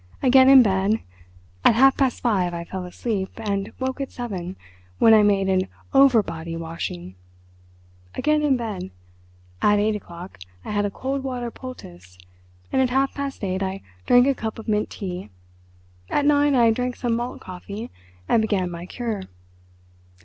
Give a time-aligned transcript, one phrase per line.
[0.23, 0.99] Again in bed.
[1.63, 4.55] At half past five I fell asleep, and woke at seven,
[4.97, 7.13] when I made an 'overbody' washing!
[8.15, 8.89] Again in bed.
[9.61, 12.17] At eight o'clock I had a cold water poultice,
[12.71, 15.29] and at half past eight I drank a cup of mint tea.
[16.09, 17.91] At nine I drank some malt coffee,
[18.27, 19.21] and began my 'cure.